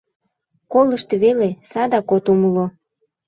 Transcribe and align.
—Колышт 0.71 1.09
веле, 1.23 1.49
садак 1.71 2.07
от 2.15 2.25
умыло! 2.33 2.65